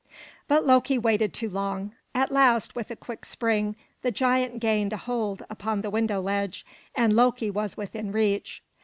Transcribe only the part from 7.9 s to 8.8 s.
reach.